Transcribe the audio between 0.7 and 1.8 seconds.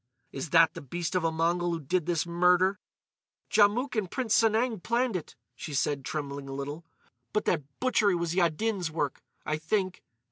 the beast of a Mongol who